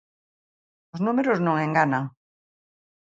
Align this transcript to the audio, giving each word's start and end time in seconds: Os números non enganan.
Os 0.95 0.99
números 1.05 1.39
non 1.45 1.61
enganan. 1.67 2.05